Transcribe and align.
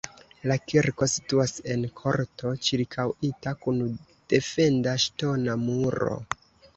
La 0.51 0.55
kirko 0.71 1.07
situas 1.15 1.51
en 1.73 1.83
korto 1.99 2.53
ĉirkaŭita 2.67 3.53
kun 3.65 3.83
defenda 4.35 4.95
ŝtona 5.05 5.59
muro. 5.67 6.09